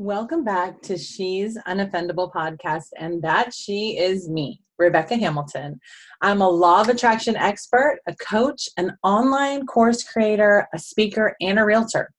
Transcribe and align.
Welcome 0.00 0.44
back 0.44 0.80
to 0.84 0.96
She's 0.96 1.58
Unoffendable 1.68 2.32
podcast, 2.32 2.86
and 2.98 3.20
that 3.20 3.52
she 3.52 3.98
is 3.98 4.30
me, 4.30 4.62
Rebecca 4.78 5.14
Hamilton. 5.14 5.78
I'm 6.22 6.40
a 6.40 6.48
law 6.48 6.80
of 6.80 6.88
attraction 6.88 7.36
expert, 7.36 7.98
a 8.08 8.16
coach, 8.16 8.66
an 8.78 8.96
online 9.02 9.66
course 9.66 10.02
creator, 10.02 10.66
a 10.72 10.78
speaker, 10.78 11.36
and 11.42 11.58
a 11.58 11.66
realtor. 11.66 12.14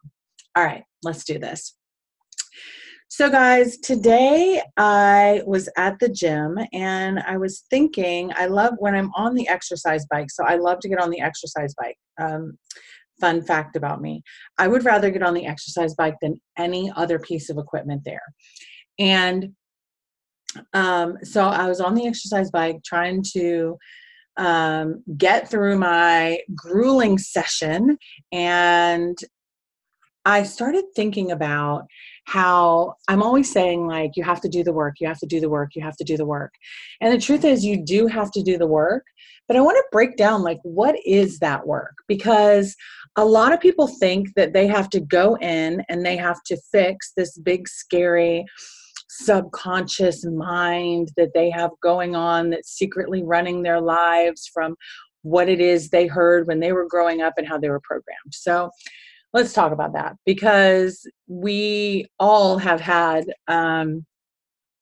All 0.57 0.65
right, 0.65 0.85
let's 1.03 1.25
do 1.25 1.39
this. 1.39 1.78
So, 3.11 3.31
guys, 3.31 3.79
today 3.79 4.61
I 4.77 5.41
was 5.47 5.71
at 5.79 5.99
the 5.99 6.11
gym 6.11 6.59
and 6.75 7.21
I 7.21 7.39
was 7.39 7.65
thinking, 7.71 8.31
I 8.37 8.47
love 8.47 8.75
when 8.81 8.95
I'm 8.95 9.11
on 9.15 9.35
the 9.35 9.49
exercise 9.49 10.05
bike. 10.11 10.31
So, 10.31 10.45
I 10.45 10.57
love 10.57 10.81
to 10.81 10.91
get 10.91 11.01
on 11.01 11.09
the 11.09 11.23
exercise 11.23 11.75
bike. 11.81 11.97
Um, 12.21 12.59
fun 13.19 13.43
fact 13.43 13.75
about 13.75 14.01
me 14.01 14.23
I 14.59 14.69
would 14.69 14.85
rather 14.85 15.11
get 15.11 15.25
on 15.25 15.35
the 15.35 15.45
exercise 15.45 15.93
bike 15.95 16.15
than 16.23 16.41
any 16.57 16.93
other 16.95 17.19
piece 17.19 17.51
of 17.51 17.59
equipment 17.59 18.03
there. 18.05 18.23
And 18.99 19.55
um, 20.75 21.17
so, 21.23 21.47
I 21.47 21.67
was 21.67 21.81
on 21.81 21.95
the 21.95 22.07
exercise 22.07 22.51
bike 22.51 22.77
trying 22.85 23.25
to 23.33 23.79
um, 24.37 25.03
get 25.17 25.49
through 25.51 25.79
my 25.79 26.41
grueling 26.55 27.17
session 27.17 27.97
and 28.33 29.17
I 30.29 30.43
started 30.43 30.85
thinking 30.95 31.33
about 31.33 31.87
how 32.25 32.97
I'm 33.09 33.23
always 33.23 33.51
saying, 33.51 33.87
like, 33.87 34.11
you 34.15 34.23
have 34.25 34.43
to 34.43 34.49
do 34.49 34.63
the 34.63 34.75
work, 34.75 34.97
you 35.01 35.09
have 35.09 35.19
to 35.21 35.27
do 35.27 35.41
the 35.41 35.49
work, 35.49 35.71
you 35.75 35.83
have 35.83 35.97
to 35.97 36.05
do 36.05 36.19
the 36.19 36.27
work. 36.27 36.53
And 37.01 37.11
the 37.11 37.25
truth 37.25 37.47
is, 37.47 37.65
you 37.65 37.83
do 37.83 38.07
have 38.09 38.31
to 38.33 38.43
do 38.43 38.59
the 38.59 38.67
work. 38.67 39.05
But 39.47 39.57
I 39.57 39.63
want 39.63 39.79
to 39.79 39.85
break 39.91 40.19
down, 40.19 40.43
like, 40.43 40.59
what 40.65 40.97
is 41.07 41.39
that 41.39 41.67
work? 41.67 41.95
Because 42.09 42.77
a 43.17 43.25
lot 43.25 43.55
of 43.55 43.61
people 43.61 43.87
think 43.87 44.35
that 44.37 44.53
they 44.53 44.67
have 44.67 44.91
to 44.91 45.01
go 45.01 45.37
in 45.37 45.83
and 45.89 46.05
they 46.05 46.19
have 46.19 46.43
to 46.49 46.59
fix 46.71 47.13
this 47.17 47.39
big, 47.39 47.67
scary, 47.67 48.45
subconscious 49.09 50.27
mind 50.27 51.09
that 51.17 51.31
they 51.33 51.49
have 51.49 51.71
going 51.83 52.15
on 52.15 52.51
that's 52.51 52.73
secretly 52.73 53.23
running 53.23 53.63
their 53.63 53.81
lives 53.81 54.47
from 54.53 54.77
what 55.23 55.49
it 55.49 55.59
is 55.59 55.89
they 55.89 56.07
heard 56.07 56.47
when 56.47 56.61
they 56.61 56.73
were 56.73 56.87
growing 56.87 57.23
up 57.23 57.33
and 57.39 57.49
how 57.49 57.57
they 57.57 57.71
were 57.71 57.81
programmed. 57.81 58.35
So, 58.35 58.69
let's 59.35 59.53
talk 59.53 59.73
about 59.73 59.93
that 59.93 60.17
because 60.25 61.07
we 61.27 62.07
all 62.19 62.59
have 62.59 62.81
had 62.81 63.25
um, 63.49 64.05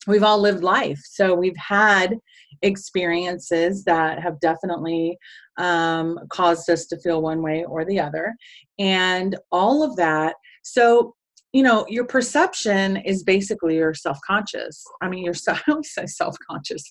we've 0.07 0.23
all 0.23 0.41
lived 0.41 0.63
life. 0.63 1.01
So 1.05 1.35
we've 1.35 1.57
had 1.57 2.17
experiences 2.63 3.85
that 3.85 4.21
have 4.21 4.41
definitely 4.41 5.19
um, 5.59 6.19
caused 6.31 6.71
us 6.71 6.87
to 6.87 6.99
feel 7.01 7.23
one 7.23 7.43
way 7.43 7.65
or 7.65 7.85
the 7.85 8.01
other 8.01 8.35
and 8.79 9.37
all 9.53 9.83
of 9.83 9.97
that 9.97 10.37
so 10.63 11.15
you 11.53 11.63
know 11.63 11.87
your 11.89 12.05
perception 12.05 12.99
is 12.99 13.23
basically 13.23 13.77
your 13.77 13.95
self-conscious. 13.95 14.85
I 15.01 15.09
mean 15.09 15.25
you're 15.25 15.35
i 15.49 15.59
always 15.69 15.95
say 15.95 16.05
self-conscious. 16.05 16.83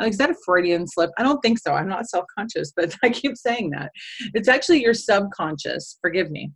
Like, 0.00 0.12
is 0.12 0.18
that 0.18 0.30
a 0.30 0.36
freudian 0.46 0.86
slip? 0.86 1.10
I 1.18 1.22
don't 1.22 1.40
think 1.40 1.58
so. 1.58 1.74
I'm 1.74 1.88
not 1.88 2.08
self-conscious 2.08 2.72
but 2.74 2.96
i 3.02 3.10
keep 3.10 3.36
saying 3.36 3.70
that. 3.70 3.90
It's 4.32 4.48
actually 4.48 4.82
your 4.82 4.94
subconscious 4.94 5.98
forgive 6.00 6.30
me 6.30 6.52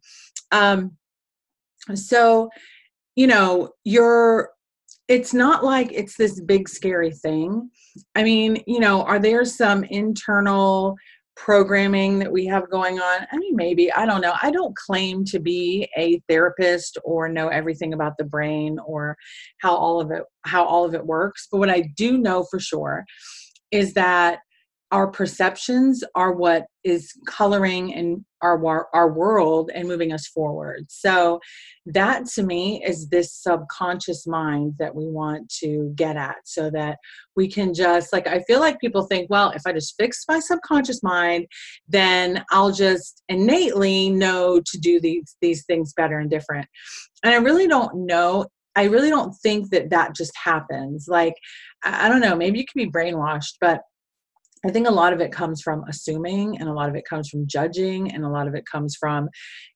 um, 0.51 0.97
so, 1.95 2.51
you 3.17 3.27
know, 3.27 3.70
you're, 3.85 4.51
it's 5.09 5.33
not 5.33 5.64
like 5.64 5.91
it's 5.92 6.17
this 6.17 6.41
big 6.41 6.69
scary 6.69 7.11
thing. 7.11 7.70
I 8.14 8.23
mean, 8.23 8.63
you 8.67 8.79
know, 8.79 9.03
are 9.03 9.19
there 9.19 9.45
some 9.45 9.85
internal 9.85 10.97
programming 11.35 12.19
that 12.19 12.31
we 12.31 12.45
have 12.47 12.69
going 12.69 12.98
on? 12.98 13.27
I 13.33 13.39
mean, 13.39 13.55
maybe, 13.57 13.92
I 13.92 14.05
don't 14.05 14.20
know. 14.20 14.35
I 14.42 14.51
don't 14.51 14.77
claim 14.77 15.25
to 15.27 15.39
be 15.39 15.89
a 15.97 16.20
therapist 16.29 16.98
or 17.05 17.29
know 17.29 17.48
everything 17.48 17.95
about 17.95 18.19
the 18.19 18.25
brain 18.25 18.79
or 18.85 19.17
how 19.58 19.75
all 19.75 20.01
of 20.01 20.11
it 20.11 20.25
how 20.42 20.64
all 20.64 20.85
of 20.85 20.95
it 20.95 21.07
works, 21.07 21.47
but 21.51 21.58
what 21.58 21.70
I 21.70 21.91
do 21.97 22.19
know 22.19 22.45
for 22.51 22.58
sure 22.58 23.05
is 23.70 23.95
that 23.95 24.41
our 24.91 25.07
perceptions 25.07 26.03
are 26.15 26.33
what 26.33 26.65
is 26.85 27.13
coloring 27.27 27.95
and 27.95 28.25
our 28.41 28.87
our 28.95 29.13
world 29.13 29.71
and 29.75 29.87
moving 29.87 30.13
us 30.13 30.27
forward. 30.29 30.87
So 30.89 31.41
that 31.87 32.27
to 32.35 32.43
me 32.43 32.83
is 32.87 33.09
this 33.09 33.35
subconscious 33.35 34.27
mind 34.27 34.75
that 34.79 34.95
we 34.95 35.07
want 35.07 35.49
to 35.61 35.93
get 35.97 36.17
at 36.17 36.37
so 36.45 36.71
that 36.71 36.99
we 37.37 37.49
can 37.49 37.75
just 37.75 38.13
like 38.13 38.27
i 38.27 38.41
feel 38.41 38.61
like 38.61 38.81
people 38.81 39.03
think 39.07 39.29
well 39.31 39.51
if 39.51 39.63
i 39.67 39.73
just 39.73 39.95
fix 39.99 40.25
my 40.29 40.39
subconscious 40.39 41.03
mind 41.03 41.47
then 41.89 42.45
i'll 42.51 42.73
just 42.73 43.23
innately 43.29 44.11
know 44.11 44.61
to 44.67 44.79
do 44.79 45.01
these 45.01 45.37
these 45.41 45.65
things 45.67 45.93
better 45.95 46.19
and 46.19 46.31
different. 46.31 46.67
And 47.25 47.35
i 47.35 47.39
really 47.39 47.67
don't 47.67 48.07
know 48.07 48.47
i 48.77 48.85
really 48.85 49.11
don't 49.11 49.35
think 49.43 49.70
that 49.70 49.91
that 49.91 50.15
just 50.15 50.33
happens. 50.43 51.07
Like 51.09 51.35
i 51.85 52.09
don't 52.09 52.20
know 52.20 52.37
maybe 52.37 52.59
you 52.59 52.65
can 52.65 52.85
be 52.85 52.91
brainwashed 52.91 53.55
but 53.61 53.81
I 54.64 54.70
think 54.70 54.89
a 54.89 54.92
lot 54.92 55.13
of 55.13 55.20
it 55.20 55.33
comes 55.33 55.63
from 55.63 55.85
assuming 55.89 56.58
and 56.58 56.69
a 56.69 56.73
lot 56.73 56.89
of 56.89 56.96
it 56.96 57.05
comes 57.08 57.29
from 57.29 57.46
judging 57.46 58.13
and 58.13 58.24
a 58.24 58.29
lot 58.29 58.48
of 58.48 58.55
it 58.55 58.67
comes 58.67 58.96
from 58.96 59.29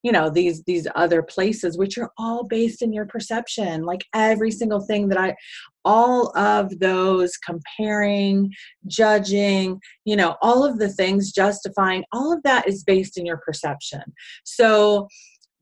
you 0.03 0.10
know 0.10 0.28
these 0.28 0.62
these 0.65 0.87
other 0.94 1.22
places 1.22 1.78
which 1.78 1.98
are 1.98 2.10
all 2.19 2.44
based 2.44 2.82
in 2.82 2.93
your 2.93 3.06
perception. 3.06 3.84
Like 3.84 4.04
every 4.15 4.50
single 4.50 4.81
thing 4.81 5.09
that 5.09 5.19
I 5.19 5.37
all 5.84 6.37
of 6.37 6.78
those 6.78 7.37
comparing 7.37 8.53
judging 8.87 9.81
you 10.04 10.16
know 10.16 10.37
all 10.43 10.65
of 10.65 10.78
the 10.78 10.88
things 10.88 11.32
justifying 11.32 12.04
all 12.12 12.32
of 12.32 12.43
that 12.44 12.69
is 12.69 12.84
based 12.84 13.19
in 13.19 13.26
your 13.26 13.38
perception. 13.38 14.03
So 14.44 15.09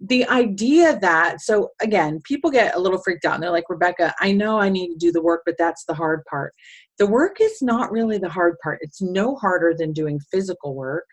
the 0.07 0.27
idea 0.29 0.99
that 1.01 1.41
so 1.41 1.69
again 1.83 2.21
people 2.25 2.51
get 2.51 2.75
a 2.75 2.79
little 2.79 3.01
freaked 3.03 3.27
out 3.27 3.35
and 3.35 3.43
they're 3.43 3.51
like 3.51 3.69
rebecca 3.69 4.15
i 4.19 4.33
know 4.33 4.59
i 4.59 4.69
need 4.69 4.89
to 4.89 4.97
do 4.97 5.13
the 5.13 5.21
work 5.23 5.43
but 5.45 5.57
that's 5.59 5.85
the 5.85 5.95
hard 5.95 6.25
part. 6.25 6.55
The 6.99 7.07
work 7.07 7.41
is 7.41 7.63
not 7.63 7.91
really 7.91 8.19
the 8.19 8.29
hard 8.29 8.57
part. 8.63 8.79
It's 8.83 9.01
no 9.01 9.37
harder 9.37 9.75
than 9.77 9.93
doing 9.93 10.21
physical 10.31 10.75
work. 10.75 11.05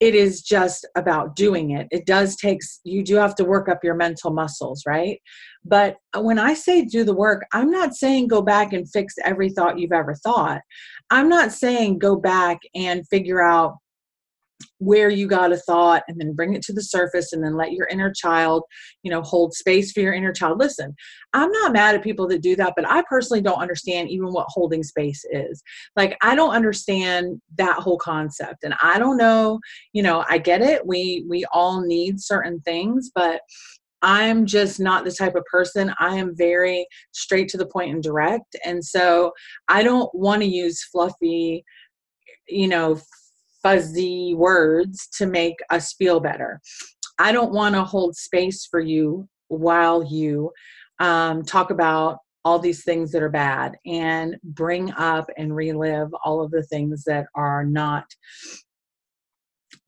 It 0.00 0.14
is 0.14 0.42
just 0.42 0.86
about 0.96 1.36
doing 1.36 1.70
it. 1.70 1.88
It 1.90 2.04
does 2.06 2.36
take 2.36 2.58
you 2.84 3.02
do 3.02 3.16
have 3.16 3.34
to 3.36 3.44
work 3.44 3.68
up 3.68 3.84
your 3.84 3.94
mental 3.94 4.32
muscles 4.32 4.82
right? 4.86 5.20
But 5.64 5.96
when 6.16 6.38
i 6.38 6.52
say 6.52 6.84
do 6.84 7.04
the 7.04 7.14
work 7.14 7.46
i'm 7.52 7.70
not 7.70 7.94
saying 7.94 8.28
go 8.28 8.42
back 8.42 8.72
and 8.74 8.90
fix 8.90 9.14
every 9.24 9.50
thought 9.50 9.78
you've 9.78 9.92
ever 9.92 10.14
thought. 10.14 10.60
I'm 11.10 11.28
not 11.28 11.52
saying 11.52 11.98
go 11.98 12.16
back 12.16 12.58
and 12.74 13.06
figure 13.08 13.42
out 13.42 13.76
where 14.78 15.08
you 15.08 15.26
got 15.26 15.52
a 15.52 15.56
thought 15.56 16.02
and 16.08 16.20
then 16.20 16.34
bring 16.34 16.54
it 16.54 16.62
to 16.62 16.72
the 16.72 16.82
surface 16.82 17.32
and 17.32 17.42
then 17.42 17.56
let 17.56 17.72
your 17.72 17.86
inner 17.88 18.12
child 18.12 18.62
you 19.02 19.10
know 19.10 19.22
hold 19.22 19.54
space 19.54 19.92
for 19.92 20.00
your 20.00 20.12
inner 20.12 20.32
child 20.32 20.58
listen 20.58 20.94
i'm 21.32 21.50
not 21.50 21.72
mad 21.72 21.94
at 21.94 22.02
people 22.02 22.26
that 22.26 22.42
do 22.42 22.54
that 22.56 22.72
but 22.76 22.88
i 22.88 23.02
personally 23.08 23.40
don't 23.40 23.60
understand 23.60 24.08
even 24.08 24.28
what 24.28 24.46
holding 24.48 24.82
space 24.82 25.24
is 25.30 25.62
like 25.96 26.16
i 26.22 26.34
don't 26.34 26.54
understand 26.54 27.40
that 27.56 27.78
whole 27.78 27.98
concept 27.98 28.64
and 28.64 28.74
i 28.82 28.98
don't 28.98 29.16
know 29.16 29.58
you 29.92 30.02
know 30.02 30.24
i 30.28 30.38
get 30.38 30.60
it 30.60 30.86
we 30.86 31.24
we 31.28 31.44
all 31.52 31.80
need 31.80 32.20
certain 32.20 32.60
things 32.60 33.10
but 33.14 33.40
I'm 34.06 34.44
just 34.44 34.80
not 34.80 35.06
the 35.06 35.10
type 35.10 35.34
of 35.34 35.46
person. 35.46 35.94
I 35.98 36.16
am 36.16 36.36
very 36.36 36.86
straight 37.12 37.48
to 37.48 37.56
the 37.56 37.64
point 37.64 37.90
and 37.90 38.02
direct. 38.02 38.54
And 38.62 38.84
so 38.84 39.32
I 39.68 39.82
don't 39.82 40.14
want 40.14 40.42
to 40.42 40.46
use 40.46 40.84
fluffy, 40.84 41.64
you 42.46 42.68
know, 42.68 43.00
fuzzy 43.64 44.34
words 44.34 45.08
to 45.16 45.26
make 45.26 45.56
us 45.70 45.94
feel 45.94 46.20
better. 46.20 46.60
I 47.18 47.32
don't 47.32 47.52
want 47.52 47.74
to 47.74 47.82
hold 47.82 48.14
space 48.14 48.66
for 48.70 48.78
you 48.78 49.26
while 49.48 50.04
you 50.04 50.52
um, 51.00 51.42
talk 51.42 51.70
about 51.70 52.18
all 52.44 52.58
these 52.58 52.84
things 52.84 53.10
that 53.10 53.22
are 53.22 53.30
bad 53.30 53.76
and 53.86 54.36
bring 54.44 54.92
up 54.92 55.26
and 55.38 55.56
relive 55.56 56.08
all 56.24 56.42
of 56.42 56.50
the 56.50 56.62
things 56.64 57.02
that 57.04 57.26
are 57.34 57.64
not 57.64 58.04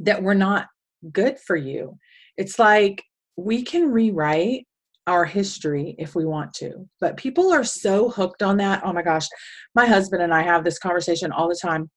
that 0.01 0.23
were 0.23 0.35
not 0.35 0.67
good 1.13 1.39
for 1.39 1.57
you. 1.57 1.99
It's 2.39 2.59
like 2.59 3.03
we 3.37 3.63
can 3.63 3.91
rewrite 3.91 4.67
our 5.07 5.25
history 5.25 5.95
if 5.99 6.15
we 6.15 6.25
want 6.25 6.53
to. 6.55 6.89
But 7.01 7.17
people 7.17 7.53
are 7.53 7.65
so 7.65 8.09
hooked 8.09 8.43
on 8.43 8.57
that. 8.57 8.83
Oh 8.85 8.93
my 8.93 9.03
gosh, 9.03 9.27
my 9.75 9.87
husband 9.87 10.23
and 10.23 10.33
I 10.33 10.43
have 10.43 10.65
this 10.65 10.79
conversation 10.79 11.31
all 11.31 11.49
the 11.49 11.59
time 11.61 11.91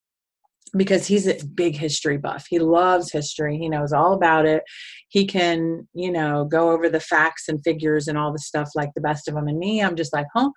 because 0.75 1.07
he's 1.07 1.27
a 1.27 1.44
big 1.45 1.75
history 1.75 2.18
buff. 2.18 2.45
He 2.50 2.60
loves 2.60 3.12
history. 3.12 3.57
He 3.57 3.69
knows 3.69 3.94
all 3.94 4.13
about 4.13 4.45
it. 4.45 4.63
He 5.10 5.25
can, 5.25 5.88
you 5.94 6.12
know, 6.12 6.45
go 6.45 6.71
over 6.71 6.89
the 6.89 7.00
facts 7.00 7.48
and 7.48 7.63
figures 7.63 8.07
and 8.07 8.18
all 8.18 8.31
the 8.31 8.39
stuff 8.39 8.69
like 8.75 8.89
the 8.95 9.01
best 9.01 9.27
of 9.27 9.36
them. 9.36 9.48
And 9.48 9.57
me, 9.57 9.81
I'm 9.81 9.95
just 9.95 10.13
like, 10.13 10.27
huh, 10.33 10.51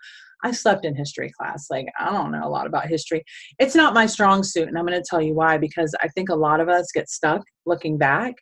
I 0.44 0.50
slept 0.50 0.84
in 0.84 0.96
history 0.96 1.30
class. 1.38 1.68
Like, 1.70 1.86
I 1.98 2.10
don't 2.10 2.32
know 2.32 2.44
a 2.44 2.50
lot 2.50 2.66
about 2.66 2.88
history. 2.88 3.22
It's 3.58 3.74
not 3.74 3.94
my 3.94 4.06
strong 4.06 4.42
suit. 4.42 4.68
And 4.68 4.76
I'm 4.76 4.86
going 4.86 5.00
to 5.00 5.06
tell 5.08 5.22
you 5.22 5.34
why, 5.34 5.56
because 5.56 5.94
I 6.02 6.08
think 6.08 6.28
a 6.28 6.34
lot 6.34 6.60
of 6.60 6.68
us 6.68 6.90
get 6.92 7.08
stuck 7.08 7.42
looking 7.64 7.96
back. 7.96 8.34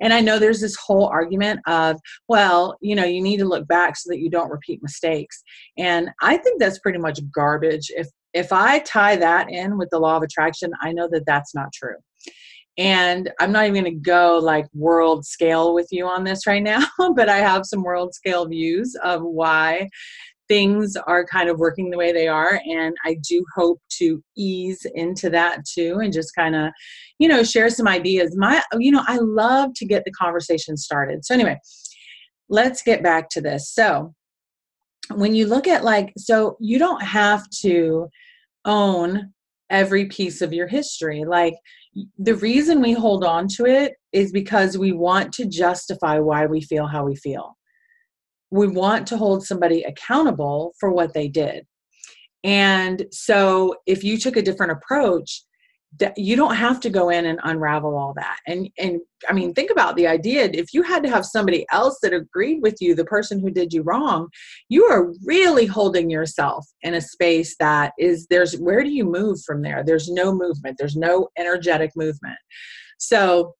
And 0.00 0.14
I 0.14 0.20
know 0.20 0.38
there's 0.38 0.62
this 0.62 0.76
whole 0.76 1.06
argument 1.06 1.60
of, 1.66 2.00
well, 2.26 2.76
you 2.80 2.96
know, 2.96 3.04
you 3.04 3.20
need 3.20 3.36
to 3.38 3.44
look 3.44 3.68
back 3.68 3.96
so 3.96 4.08
that 4.08 4.20
you 4.20 4.30
don't 4.30 4.50
repeat 4.50 4.82
mistakes. 4.82 5.42
And 5.76 6.10
I 6.22 6.38
think 6.38 6.58
that's 6.58 6.78
pretty 6.78 6.98
much 6.98 7.20
garbage. 7.34 7.90
If 7.94 8.08
if 8.34 8.52
I 8.52 8.80
tie 8.80 9.16
that 9.16 9.50
in 9.50 9.78
with 9.78 9.90
the 9.90 9.98
law 9.98 10.16
of 10.16 10.22
attraction, 10.22 10.72
I 10.80 10.92
know 10.92 11.08
that 11.12 11.26
that's 11.26 11.54
not 11.54 11.72
true. 11.72 11.96
And 12.78 13.30
I'm 13.38 13.52
not 13.52 13.66
even 13.66 13.82
going 13.82 13.94
to 13.94 14.00
go 14.00 14.38
like 14.38 14.66
world 14.72 15.26
scale 15.26 15.74
with 15.74 15.88
you 15.90 16.06
on 16.06 16.24
this 16.24 16.46
right 16.46 16.62
now, 16.62 16.82
but 17.14 17.28
I 17.28 17.38
have 17.38 17.66
some 17.66 17.82
world 17.82 18.14
scale 18.14 18.46
views 18.46 18.96
of 19.04 19.22
why 19.22 19.88
things 20.48 20.96
are 21.06 21.24
kind 21.24 21.48
of 21.48 21.58
working 21.58 21.88
the 21.88 21.96
way 21.96 22.12
they 22.12 22.26
are 22.26 22.60
and 22.66 22.94
i 23.06 23.16
do 23.26 23.44
hope 23.54 23.80
to 23.88 24.22
ease 24.36 24.84
into 24.96 25.30
that 25.30 25.64
too 25.64 26.00
and 26.02 26.12
just 26.12 26.34
kind 26.34 26.56
of 26.56 26.70
you 27.20 27.28
know 27.28 27.44
share 27.44 27.70
some 27.70 27.86
ideas. 27.86 28.36
My 28.36 28.60
you 28.78 28.90
know 28.90 29.04
i 29.06 29.18
love 29.18 29.70
to 29.76 29.86
get 29.86 30.04
the 30.04 30.10
conversation 30.10 30.76
started. 30.76 31.24
So 31.24 31.32
anyway 31.34 31.56
let's 32.52 32.82
get 32.82 33.02
back 33.02 33.28
to 33.30 33.40
this. 33.40 33.70
So 33.72 34.14
when 35.14 35.34
you 35.34 35.46
look 35.46 35.66
at 35.66 35.84
like 35.84 36.12
so 36.16 36.56
you 36.60 36.78
don't 36.78 37.02
have 37.02 37.48
to 37.62 38.08
own 38.64 39.32
every 39.70 40.06
piece 40.06 40.42
of 40.42 40.52
your 40.52 40.66
history 40.66 41.24
like 41.24 41.54
the 42.18 42.34
reason 42.36 42.80
we 42.80 42.92
hold 42.92 43.24
on 43.24 43.48
to 43.48 43.64
it 43.64 43.94
is 44.12 44.32
because 44.32 44.76
we 44.76 44.92
want 44.92 45.32
to 45.32 45.46
justify 45.46 46.18
why 46.18 46.46
we 46.46 46.60
feel 46.60 46.86
how 46.86 47.04
we 47.04 47.16
feel 47.16 47.56
we 48.52 48.68
want 48.68 49.06
to 49.06 49.16
hold 49.16 49.44
somebody 49.44 49.82
accountable 49.82 50.74
for 50.78 50.92
what 50.92 51.14
they 51.14 51.26
did. 51.26 51.66
And 52.44 53.06
so 53.10 53.74
if 53.86 54.04
you 54.04 54.18
took 54.18 54.36
a 54.36 54.42
different 54.42 54.72
approach, 54.72 55.42
that 55.98 56.16
you 56.16 56.36
don't 56.36 56.54
have 56.54 56.80
to 56.80 56.90
go 56.90 57.10
in 57.10 57.26
and 57.26 57.38
unravel 57.44 57.96
all 57.96 58.14
that. 58.14 58.38
And 58.46 58.68
and 58.78 59.00
I 59.28 59.32
mean 59.32 59.52
think 59.52 59.70
about 59.70 59.96
the 59.96 60.06
idea 60.06 60.44
if 60.52 60.72
you 60.72 60.82
had 60.82 61.02
to 61.02 61.10
have 61.10 61.26
somebody 61.26 61.66
else 61.70 61.98
that 62.02 62.14
agreed 62.14 62.60
with 62.62 62.80
you, 62.80 62.94
the 62.94 63.04
person 63.04 63.38
who 63.38 63.50
did 63.50 63.72
you 63.72 63.82
wrong, 63.82 64.28
you 64.68 64.84
are 64.84 65.12
really 65.24 65.66
holding 65.66 66.10
yourself 66.10 66.66
in 66.82 66.94
a 66.94 67.00
space 67.00 67.56
that 67.58 67.92
is 67.98 68.26
there's 68.30 68.58
where 68.58 68.82
do 68.82 68.90
you 68.90 69.04
move 69.04 69.40
from 69.42 69.62
there? 69.62 69.82
There's 69.84 70.08
no 70.08 70.34
movement. 70.34 70.76
There's 70.78 70.96
no 70.96 71.28
energetic 71.36 71.90
movement. 71.94 72.38
So 72.98 73.54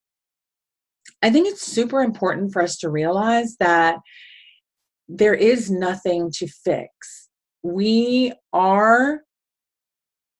I 1.23 1.31
think 1.31 1.49
it's 1.49 1.63
super 1.63 2.01
important 2.01 2.53
for 2.53 2.63
us 2.63 2.79
to 2.79 2.89
realize 2.89 3.57
that 3.61 3.99
there 5.09 5.35
is 5.35 5.71
nothing 5.71 6.31
to 6.37 6.47
fix. 6.47 7.29
We 7.63 8.33
are 8.53 9.21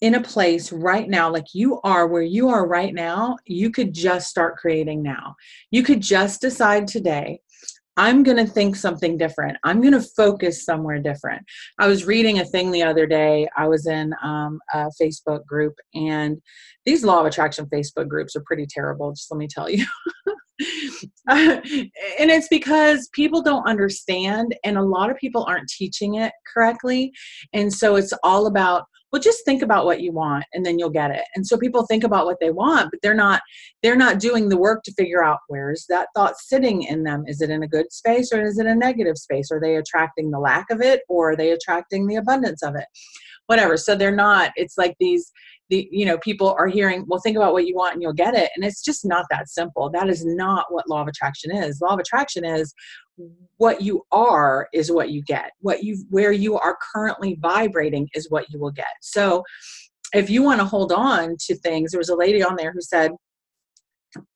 in 0.03 0.17
a 0.17 0.21
place 0.21 0.73
right 0.73 1.09
now, 1.09 1.31
like 1.31 1.55
you 1.55 1.81
are 1.83 2.07
where 2.09 2.23
you 2.23 2.49
are 2.49 2.67
right 2.67 2.93
now, 2.93 3.39
you 3.47 3.71
could 3.71 3.95
just 3.95 4.29
start 4.29 4.57
creating 4.57 5.03
now. 5.03 5.37
You 5.71 5.83
could 5.83 6.03
just 6.03 6.41
decide 6.41 6.87
today 6.89 7.41
I'm 7.97 8.23
going 8.23 8.39
to 8.39 8.51
think 8.51 8.77
something 8.77 9.19
different. 9.19 9.59
I'm 9.65 9.81
going 9.81 9.93
to 9.93 10.01
focus 10.01 10.65
somewhere 10.65 10.99
different. 10.99 11.45
I 11.79 11.89
was 11.89 12.07
reading 12.07 12.39
a 12.39 12.45
thing 12.45 12.71
the 12.71 12.83
other 12.83 13.07
day. 13.07 13.47
I 13.57 13.69
was 13.69 13.87
in 13.87 14.15
um, 14.23 14.61
a 14.73 14.89
Facebook 15.01 15.45
group, 15.45 15.75
and 15.95 16.41
these 16.87 17.05
law 17.05 17.21
of 17.21 17.27
attraction 17.27 17.67
Facebook 17.67 18.09
groups 18.09 18.35
are 18.35 18.43
pretty 18.47 18.67
terrible, 18.67 19.13
just 19.13 19.31
let 19.31 19.39
me 19.39 19.47
tell 19.47 19.69
you. 19.69 19.85
and 21.29 21.91
it's 22.31 22.49
because 22.49 23.09
people 23.13 23.43
don't 23.43 23.67
understand, 23.67 24.55
and 24.65 24.77
a 24.77 24.83
lot 24.83 25.11
of 25.11 25.17
people 25.17 25.45
aren't 25.45 25.69
teaching 25.69 26.15
it 26.15 26.33
correctly. 26.53 27.13
And 27.53 27.73
so 27.73 27.97
it's 27.97 28.13
all 28.23 28.47
about, 28.47 28.85
well 29.13 29.21
just 29.21 29.45
think 29.45 29.63
about 29.63 29.85
what 29.85 30.01
you 30.01 30.11
want 30.11 30.45
and 30.55 30.65
then 30.65 30.79
you'll 30.79 30.91
get 30.91 31.11
it. 31.11 31.25
And 31.37 31.47
so 31.47 31.57
people 31.59 31.87
think 31.87 32.03
about 32.03 32.25
what 32.25 32.39
they 32.41 32.51
want 32.51 32.91
but 32.91 33.01
they're 33.03 33.15
not 33.15 33.43
they're 33.83 33.97
not 33.97 34.19
doing 34.19 34.49
the 34.49 34.57
work 34.57 34.83
to 34.85 34.95
figure 34.95 35.23
out 35.23 35.39
where 35.49 35.71
is 35.71 35.85
that 35.89 36.09
thought 36.17 36.39
sitting 36.39 36.83
in 36.83 37.05
them. 37.05 37.25
Is 37.27 37.43
it 37.43 37.51
in 37.51 37.63
a 37.63 37.69
good 37.69 37.93
space 37.93 38.33
or 38.33 38.43
is 38.43 38.59
it 38.59 38.67
a 38.67 38.75
negative 38.75 39.19
space? 39.19 39.51
Are 39.53 39.61
they 39.61 39.77
attracting 39.77 40.31
the 40.31 40.41
lack 40.41 40.71
of 40.71 40.81
it 40.81 41.03
or 41.09 41.33
are 41.33 41.37
they 41.37 41.51
attracting 41.51 42.07
the 42.07 42.17
abundance 42.17 42.63
of 42.63 42.75
it? 42.75 42.87
Whatever. 43.47 43.77
So 43.77 43.95
they're 43.95 44.17
not 44.17 44.53
it's 44.57 44.79
like 44.79 44.97
these 44.99 45.31
the 45.71 45.89
you 45.91 46.05
know 46.05 46.19
people 46.19 46.55
are 46.59 46.67
hearing 46.67 47.05
well 47.07 47.21
think 47.21 47.37
about 47.37 47.53
what 47.53 47.67
you 47.67 47.75
want 47.75 47.95
and 47.95 48.03
you'll 48.03 48.13
get 48.13 48.35
it. 48.35 48.51
And 48.55 48.65
it's 48.65 48.83
just 48.83 49.05
not 49.05 49.27
that 49.31 49.49
simple. 49.49 49.91
That 49.91 50.09
is 50.09 50.25
not 50.25 50.67
what 50.71 50.89
law 50.89 51.03
of 51.03 51.09
attraction 51.09 51.57
is. 51.57 51.81
Law 51.81 51.95
of 51.95 52.01
attraction 52.01 52.45
is 52.45 52.75
what 53.57 53.81
you 53.81 54.03
are 54.11 54.69
is 54.73 54.91
what 54.91 55.11
you 55.11 55.23
get. 55.23 55.51
What 55.61 55.83
you 55.85 56.05
where 56.11 56.33
you 56.33 56.59
are 56.59 56.77
currently 56.95 57.39
vibrating 57.41 58.09
is 58.15 58.31
what 58.31 58.51
you 58.51 58.59
will 58.59 58.73
get. 58.73 58.87
So 59.01 59.43
if 60.13 60.29
you 60.29 60.43
want 60.43 60.61
to 60.61 60.67
hold 60.67 60.93
on 60.93 61.37
to 61.41 61.55
things 61.57 61.91
there 61.91 61.99
was 61.99 62.09
a 62.09 62.17
lady 62.17 62.43
on 62.43 62.57
there 62.57 62.73
who 62.73 62.81
said 62.81 63.13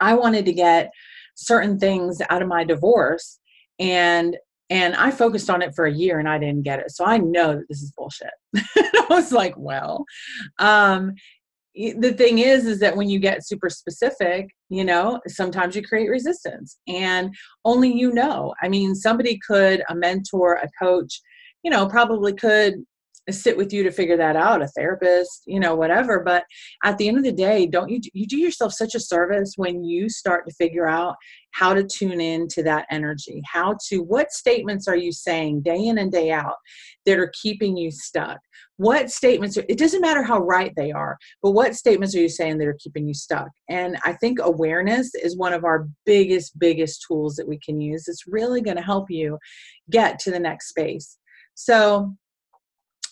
i 0.00 0.14
wanted 0.14 0.44
to 0.44 0.52
get 0.52 0.90
certain 1.34 1.79
things 1.79 2.20
out 2.31 2.43
of 2.43 2.49
my 2.49 2.64
divorce 2.64 3.38
and 3.79 4.37
and 4.70 4.94
I 4.96 5.10
focused 5.10 5.48
on 5.48 5.62
it 5.62 5.74
for 5.74 5.86
a 5.86 5.92
year 5.92 6.18
and 6.18 6.28
I 6.28 6.38
didn't 6.38 6.62
get 6.62 6.80
it. 6.80 6.90
So 6.90 7.04
I 7.04 7.18
know 7.18 7.56
that 7.56 7.68
this 7.68 7.82
is 7.82 7.92
bullshit. 7.92 8.30
I 8.56 9.06
was 9.08 9.32
like, 9.32 9.54
well, 9.56 10.04
um, 10.58 11.14
the 11.76 12.14
thing 12.16 12.38
is 12.38 12.64
is 12.66 12.80
that 12.80 12.96
when 12.96 13.08
you 13.08 13.18
get 13.18 13.46
super 13.46 13.68
specific 13.68 14.48
you 14.70 14.82
know 14.82 15.20
sometimes 15.26 15.76
you 15.76 15.82
create 15.82 16.08
resistance 16.08 16.78
and 16.88 17.34
only 17.66 17.92
you 17.92 18.12
know 18.12 18.54
i 18.62 18.68
mean 18.68 18.94
somebody 18.94 19.38
could 19.46 19.82
a 19.90 19.94
mentor 19.94 20.54
a 20.54 20.69
coach 20.82 21.20
you 21.62 21.70
know 21.70 21.86
probably 21.86 22.32
could 22.32 22.74
sit 23.32 23.56
with 23.56 23.73
you 23.73 23.82
to 23.82 23.90
figure 23.90 24.17
that 24.17 24.37
out 24.37 24.62
a 24.62 24.69
therapist 24.69 25.43
you 25.46 25.61
know 25.61 25.75
whatever. 25.75 26.23
But 26.25 26.44
at 26.84 26.99
the 26.99 27.08
end 27.08 27.19
of 27.19 27.25
the 27.25 27.32
day 27.32 27.67
don't 27.67 27.90
you 27.90 28.00
you 28.12 28.26
do 28.26 28.38
yourself 28.38 28.73
such 28.73 28.94
a 28.94 29.00
service 29.00 29.55
when 29.56 29.84
you 29.84 30.08
start 30.08 30.46
to 30.46 30.55
figure 30.55 30.87
out 30.87 31.17
how 31.52 31.73
to 31.73 31.84
tune 31.84 32.20
in 32.20 32.46
to 32.49 32.62
that 32.62 32.87
energy. 32.90 33.43
How 33.50 33.76
to 33.88 33.99
what 33.99 34.31
statements 34.31 34.87
are 34.87 34.96
you 34.96 35.11
saying 35.11 35.62
day 35.62 35.87
in 35.87 35.99
and 35.99 36.12
day 36.12 36.31
out 36.31 36.56
that 37.06 37.19
are 37.19 37.32
keeping 37.40 37.76
you 37.76 37.90
stuck? 37.90 38.38
What 38.76 39.11
statements 39.11 39.56
are, 39.56 39.64
it 39.69 39.79
doesn't 39.79 40.02
matter 40.02 40.22
how 40.22 40.40
right 40.40 40.72
they 40.76 40.93
are 40.93 41.17
but 41.43 41.52
what 41.52 41.75
statements 41.75 42.14
are 42.14 42.20
you 42.20 42.29
saying 42.29 42.58
that 42.58 42.69
are 42.69 42.79
keeping 42.79 43.08
you 43.08 43.14
stuck? 43.14 43.49
And 43.69 43.96
i 44.05 44.12
think 44.12 44.38
awareness 44.40 45.14
is 45.14 45.37
one 45.37 45.52
of 45.52 45.64
our 45.64 45.88
biggest 46.05 46.58
biggest 46.58 47.05
tools 47.06 47.37
that 47.37 47.49
we 47.49 47.58
can 47.58 47.81
use. 47.81 48.08
It's 48.08 48.26
really 48.26 48.61
going 48.61 48.76
to 48.76 48.82
help 48.82 49.11
you 49.11 49.38
get 49.90 50.19
to 50.20 50.31
the 50.31 50.38
next 50.38 50.69
space. 50.69 51.19
So 51.55 52.14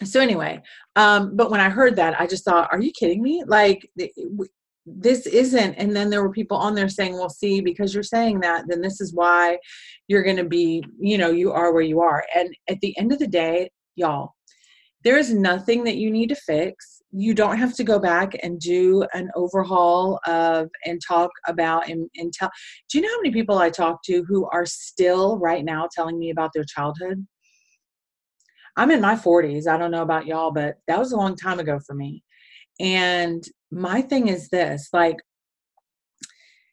so 0.04 0.20
anyway 0.20 0.60
um 0.96 1.36
but 1.36 1.50
when 1.50 1.60
i 1.60 1.68
heard 1.68 1.96
that 1.96 2.18
i 2.20 2.26
just 2.26 2.44
thought 2.44 2.68
are 2.72 2.80
you 2.80 2.92
kidding 2.92 3.22
me? 3.22 3.42
Like 3.46 3.88
this 4.86 5.26
isn't 5.26 5.74
and 5.74 5.96
then 5.96 6.10
there 6.10 6.22
were 6.22 6.30
people 6.30 6.56
on 6.56 6.74
there 6.74 6.88
saying 6.88 7.14
well 7.14 7.31
see 7.31 7.60
because 7.60 7.94
you're 7.94 8.02
saying 8.02 8.40
that 8.40 8.64
then 8.69 8.81
this 8.81 9.00
is 9.00 9.14
why 9.14 9.58
you're 10.08 10.22
going 10.22 10.36
to 10.36 10.44
be 10.44 10.84
you 10.98 11.17
know 11.17 11.31
you 11.31 11.52
are 11.52 11.72
where 11.72 11.82
you 11.82 12.00
are. 12.00 12.24
And 12.36 12.55
at 12.69 12.81
the 12.81 12.96
end 12.98 13.12
of 13.12 13.19
the 13.19 13.26
day 13.26 13.70
y'all 13.96 14.34
there 15.05 15.19
is 15.19 15.32
nothing 15.32 15.84
that 15.84 15.96
you 15.96 16.10
need 16.10 16.31
to 16.31 16.34
fix. 16.34 17.02
You 17.12 17.34
don't 17.34 17.58
have 17.58 17.74
to 17.74 17.84
go 17.84 17.98
back 17.98 18.32
and 18.43 18.58
do 18.58 19.05
an 19.12 19.31
overhaul 19.36 20.19
of 20.26 20.70
and 20.86 20.98
talk 21.06 21.31
about 21.46 21.88
and, 21.88 22.08
and 22.17 22.32
tell 22.32 22.50
do 22.90 22.98
you 22.98 23.02
know 23.05 23.10
how 23.10 23.20
many 23.20 23.32
people 23.32 23.58
i 23.58 23.70
talk 23.70 24.02
to 24.05 24.24
who 24.24 24.48
are 24.50 24.67
still 24.67 25.38
right 25.38 25.64
now 25.64 25.86
telling 25.94 26.19
me 26.19 26.31
about 26.31 26.50
their 26.55 26.64
childhood 26.64 27.24
I'm 28.76 28.90
in 28.90 29.00
my 29.00 29.14
40s. 29.14 29.66
I 29.66 29.76
don't 29.76 29.90
know 29.90 30.02
about 30.02 30.26
y'all, 30.26 30.50
but 30.50 30.78
that 30.88 30.98
was 30.98 31.12
a 31.12 31.16
long 31.16 31.36
time 31.36 31.60
ago 31.60 31.78
for 31.78 31.94
me. 31.94 32.22
And 32.81 33.44
my 33.70 34.02
thing 34.02 34.28
is 34.28 34.48
this 34.48 34.88
like, 34.93 35.16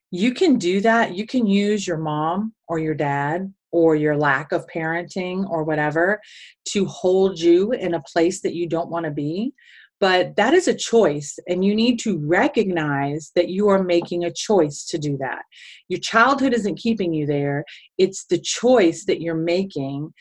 you 0.09 0.33
can 0.33 0.57
do 0.57 0.81
that. 0.81 1.15
You 1.15 1.25
can 1.25 1.47
use 1.47 1.87
your 1.87 1.97
mom 1.97 2.53
or 2.67 2.79
your 2.79 2.95
dad 2.95 3.53
or 3.71 3.95
your 3.95 4.17
lack 4.17 4.51
of 4.51 4.67
parenting 4.67 5.49
or 5.49 5.63
whatever 5.63 6.19
to 6.65 6.85
hold 6.85 7.39
you 7.39 7.71
in 7.71 7.93
a 7.93 8.01
place 8.01 8.41
that 8.41 8.53
you 8.53 8.67
don't 8.67 8.89
want 8.89 9.05
to 9.05 9.11
be. 9.11 9.53
But 10.01 10.35
that 10.35 10.55
is 10.55 10.67
a 10.67 10.73
choice, 10.73 11.37
and 11.47 11.63
you 11.63 11.75
need 11.75 11.99
to 11.99 12.17
recognize 12.17 13.31
that 13.35 13.49
you 13.49 13.69
are 13.69 13.83
making 13.83 14.25
a 14.25 14.33
choice 14.33 14.83
to 14.87 14.97
do 14.97 15.15
that. 15.17 15.43
Your 15.89 15.99
childhood 15.99 16.55
isn't 16.55 16.79
keeping 16.79 17.13
you 17.13 17.27
there, 17.27 17.63
it's 17.99 18.25
the 18.25 18.39
choice 18.39 19.05
that 19.05 19.21
you're 19.21 19.35
making 19.35 20.11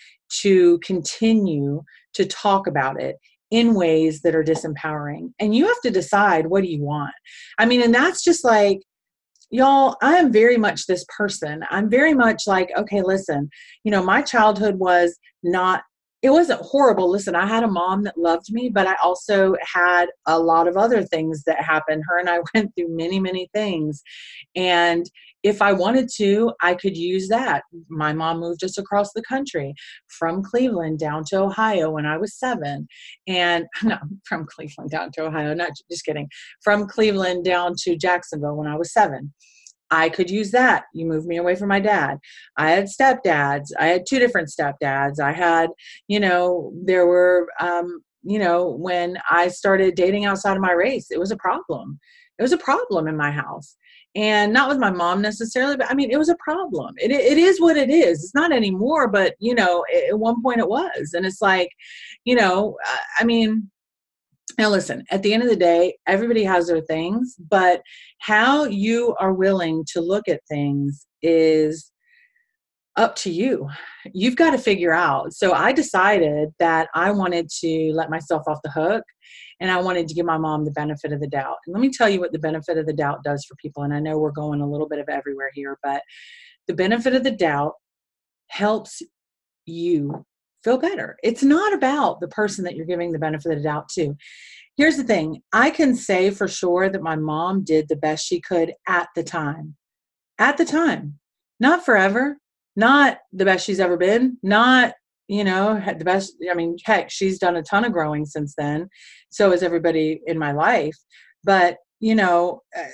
to 0.42 0.78
continue 0.78 1.82
to 2.14 2.24
talk 2.24 2.66
about 2.66 3.00
it 3.00 3.16
in 3.50 3.74
ways 3.74 4.20
that 4.22 4.34
are 4.34 4.44
disempowering. 4.44 5.32
And 5.40 5.54
you 5.54 5.66
have 5.66 5.80
to 5.82 5.90
decide 5.90 6.46
what 6.46 6.62
do 6.62 6.68
you 6.68 6.82
want. 6.82 7.14
I 7.58 7.66
mean, 7.66 7.82
and 7.82 7.94
that's 7.94 8.22
just 8.22 8.44
like, 8.44 8.80
y'all, 9.50 9.96
I 10.02 10.16
am 10.16 10.32
very 10.32 10.56
much 10.56 10.86
this 10.86 11.04
person. 11.16 11.64
I'm 11.70 11.90
very 11.90 12.14
much 12.14 12.44
like, 12.46 12.70
okay, 12.76 13.02
listen, 13.02 13.50
you 13.82 13.90
know, 13.90 14.02
my 14.02 14.22
childhood 14.22 14.76
was 14.76 15.18
not 15.42 15.82
it 16.22 16.30
wasn't 16.30 16.60
horrible. 16.60 17.10
Listen, 17.10 17.34
I 17.34 17.46
had 17.46 17.62
a 17.62 17.68
mom 17.68 18.02
that 18.02 18.18
loved 18.18 18.52
me, 18.52 18.68
but 18.68 18.86
I 18.86 18.94
also 19.02 19.54
had 19.62 20.06
a 20.26 20.38
lot 20.38 20.68
of 20.68 20.76
other 20.76 21.02
things 21.02 21.44
that 21.44 21.62
happened. 21.62 22.02
Her 22.06 22.18
and 22.18 22.28
I 22.28 22.40
went 22.54 22.74
through 22.74 22.94
many, 22.94 23.18
many 23.18 23.48
things. 23.54 24.02
And 24.54 25.06
if 25.42 25.62
I 25.62 25.72
wanted 25.72 26.10
to, 26.16 26.52
I 26.60 26.74
could 26.74 26.96
use 26.96 27.28
that. 27.28 27.62
My 27.88 28.12
mom 28.12 28.40
moved 28.40 28.62
us 28.62 28.76
across 28.76 29.12
the 29.14 29.22
country 29.22 29.72
from 30.08 30.42
Cleveland 30.42 30.98
down 30.98 31.24
to 31.28 31.40
Ohio 31.40 31.90
when 31.90 32.04
I 32.04 32.18
was 32.18 32.38
seven. 32.38 32.86
And 33.26 33.66
no, 33.82 33.96
from 34.24 34.46
Cleveland 34.46 34.90
down 34.90 35.12
to 35.12 35.24
Ohio, 35.24 35.54
not 35.54 35.72
just 35.90 36.04
kidding, 36.04 36.28
from 36.62 36.86
Cleveland 36.86 37.44
down 37.44 37.74
to 37.84 37.96
Jacksonville 37.96 38.56
when 38.56 38.68
I 38.68 38.76
was 38.76 38.92
seven. 38.92 39.32
I 39.90 40.08
could 40.08 40.30
use 40.30 40.50
that. 40.52 40.84
You 40.94 41.06
moved 41.06 41.26
me 41.26 41.36
away 41.36 41.56
from 41.56 41.68
my 41.68 41.80
dad. 41.80 42.18
I 42.56 42.70
had 42.70 42.86
stepdads. 42.86 43.70
I 43.78 43.86
had 43.86 44.06
two 44.08 44.18
different 44.18 44.48
stepdads. 44.48 45.20
I 45.20 45.32
had, 45.32 45.70
you 46.08 46.20
know, 46.20 46.72
there 46.84 47.06
were, 47.06 47.48
um, 47.60 48.02
you 48.22 48.38
know, 48.38 48.70
when 48.70 49.18
I 49.30 49.48
started 49.48 49.94
dating 49.94 50.26
outside 50.26 50.56
of 50.56 50.62
my 50.62 50.72
race, 50.72 51.10
it 51.10 51.18
was 51.18 51.30
a 51.30 51.36
problem. 51.36 51.98
It 52.38 52.42
was 52.42 52.52
a 52.52 52.58
problem 52.58 53.08
in 53.08 53.16
my 53.16 53.30
house. 53.30 53.76
And 54.16 54.52
not 54.52 54.68
with 54.68 54.78
my 54.78 54.90
mom 54.90 55.22
necessarily, 55.22 55.76
but 55.76 55.90
I 55.90 55.94
mean, 55.94 56.10
it 56.10 56.18
was 56.18 56.28
a 56.28 56.36
problem. 56.42 56.94
It, 56.98 57.12
it 57.12 57.38
is 57.38 57.60
what 57.60 57.76
it 57.76 57.90
is. 57.90 58.24
It's 58.24 58.34
not 58.34 58.52
anymore, 58.52 59.06
but, 59.08 59.34
you 59.38 59.54
know, 59.54 59.84
at 60.08 60.18
one 60.18 60.42
point 60.42 60.58
it 60.58 60.68
was. 60.68 61.12
And 61.14 61.24
it's 61.24 61.40
like, 61.40 61.70
you 62.24 62.34
know, 62.34 62.76
I 63.18 63.24
mean, 63.24 63.70
now, 64.58 64.68
listen, 64.68 65.04
at 65.10 65.22
the 65.22 65.32
end 65.32 65.42
of 65.42 65.48
the 65.48 65.56
day, 65.56 65.96
everybody 66.06 66.44
has 66.44 66.66
their 66.66 66.80
things, 66.80 67.36
but 67.48 67.82
how 68.20 68.64
you 68.64 69.14
are 69.18 69.32
willing 69.32 69.84
to 69.92 70.00
look 70.00 70.28
at 70.28 70.40
things 70.48 71.06
is 71.22 71.90
up 72.96 73.16
to 73.16 73.30
you. 73.30 73.68
You've 74.12 74.36
got 74.36 74.50
to 74.50 74.58
figure 74.58 74.92
out. 74.92 75.32
So, 75.32 75.52
I 75.52 75.72
decided 75.72 76.50
that 76.58 76.88
I 76.94 77.10
wanted 77.10 77.48
to 77.60 77.92
let 77.94 78.10
myself 78.10 78.42
off 78.46 78.58
the 78.62 78.70
hook 78.70 79.04
and 79.60 79.70
I 79.70 79.80
wanted 79.80 80.08
to 80.08 80.14
give 80.14 80.26
my 80.26 80.38
mom 80.38 80.64
the 80.64 80.70
benefit 80.70 81.12
of 81.12 81.20
the 81.20 81.26
doubt. 81.26 81.56
And 81.66 81.74
let 81.74 81.80
me 81.80 81.90
tell 81.90 82.08
you 82.08 82.20
what 82.20 82.32
the 82.32 82.38
benefit 82.38 82.78
of 82.78 82.86
the 82.86 82.92
doubt 82.92 83.22
does 83.24 83.44
for 83.44 83.54
people. 83.56 83.82
And 83.82 83.92
I 83.92 84.00
know 84.00 84.18
we're 84.18 84.30
going 84.30 84.60
a 84.60 84.68
little 84.68 84.88
bit 84.88 84.98
of 84.98 85.08
everywhere 85.08 85.50
here, 85.54 85.78
but 85.82 86.02
the 86.66 86.74
benefit 86.74 87.14
of 87.14 87.24
the 87.24 87.30
doubt 87.30 87.74
helps 88.48 89.02
you 89.66 90.24
feel 90.64 90.78
better. 90.78 91.16
It's 91.22 91.42
not 91.42 91.72
about 91.72 92.20
the 92.20 92.28
person 92.28 92.64
that 92.64 92.74
you're 92.74 92.86
giving 92.86 93.12
the 93.12 93.18
benefit 93.18 93.52
of 93.52 93.58
the 93.58 93.64
doubt 93.64 93.88
to. 93.90 94.14
Here's 94.80 94.96
the 94.96 95.04
thing 95.04 95.42
I 95.52 95.68
can 95.68 95.94
say 95.94 96.30
for 96.30 96.48
sure 96.48 96.88
that 96.88 97.02
my 97.02 97.14
mom 97.14 97.64
did 97.64 97.90
the 97.90 97.96
best 97.96 98.26
she 98.26 98.40
could 98.40 98.72
at 98.88 99.10
the 99.14 99.22
time. 99.22 99.76
At 100.38 100.56
the 100.56 100.64
time. 100.64 101.18
Not 101.60 101.84
forever, 101.84 102.38
not 102.76 103.18
the 103.30 103.44
best 103.44 103.66
she's 103.66 103.78
ever 103.78 103.98
been, 103.98 104.38
not, 104.42 104.94
you 105.28 105.44
know, 105.44 105.78
the 105.98 106.02
best. 106.02 106.32
I 106.50 106.54
mean, 106.54 106.78
heck, 106.82 107.10
she's 107.10 107.38
done 107.38 107.56
a 107.56 107.62
ton 107.62 107.84
of 107.84 107.92
growing 107.92 108.24
since 108.24 108.54
then. 108.56 108.88
So 109.28 109.50
has 109.50 109.62
everybody 109.62 110.22
in 110.26 110.38
my 110.38 110.52
life. 110.52 110.96
But, 111.44 111.76
you 112.00 112.14
know, 112.14 112.62
uh, 112.74 112.84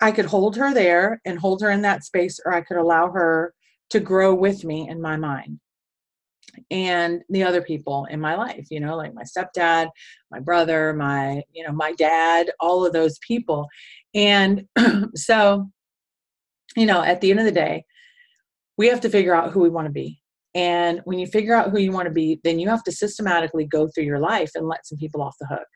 I 0.00 0.10
could 0.10 0.26
hold 0.26 0.56
her 0.56 0.74
there 0.74 1.20
and 1.24 1.38
hold 1.38 1.62
her 1.62 1.70
in 1.70 1.82
that 1.82 2.02
space, 2.02 2.40
or 2.44 2.52
I 2.52 2.62
could 2.62 2.76
allow 2.76 3.12
her 3.12 3.54
to 3.90 4.00
grow 4.00 4.34
with 4.34 4.64
me 4.64 4.88
in 4.88 5.00
my 5.00 5.16
mind 5.16 5.60
and 6.70 7.22
the 7.28 7.42
other 7.42 7.62
people 7.62 8.06
in 8.10 8.20
my 8.20 8.34
life 8.34 8.66
you 8.70 8.80
know 8.80 8.96
like 8.96 9.14
my 9.14 9.22
stepdad 9.22 9.88
my 10.30 10.40
brother 10.40 10.92
my 10.92 11.42
you 11.52 11.64
know 11.64 11.72
my 11.72 11.92
dad 11.92 12.50
all 12.60 12.84
of 12.84 12.92
those 12.92 13.18
people. 13.26 13.68
And 14.14 14.66
so 15.14 15.70
you 16.76 16.86
know 16.86 17.02
at 17.02 17.20
the 17.20 17.30
end 17.30 17.40
of 17.40 17.46
the 17.46 17.52
day 17.52 17.84
we 18.76 18.88
have 18.88 19.00
to 19.02 19.10
figure 19.10 19.34
out 19.34 19.52
who 19.52 19.60
we 19.60 19.68
want 19.68 19.86
to 19.86 19.92
be. 19.92 20.20
And 20.56 21.00
when 21.04 21.18
you 21.18 21.26
figure 21.28 21.54
out 21.54 21.70
who 21.70 21.78
you 21.78 21.92
want 21.92 22.06
to 22.06 22.12
be 22.12 22.40
then 22.44 22.58
you 22.58 22.68
have 22.68 22.84
to 22.84 22.92
systematically 22.92 23.66
go 23.66 23.88
through 23.88 24.04
your 24.04 24.20
life 24.20 24.50
and 24.54 24.66
let 24.66 24.86
some 24.86 24.98
people 24.98 25.22
off 25.22 25.36
the 25.40 25.46
hook. 25.46 25.68